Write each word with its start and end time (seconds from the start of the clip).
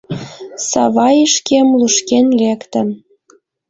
—Сава 0.69 1.09
ишкем 1.25 1.67
лушкен 1.79 2.27
лектын 2.39 2.87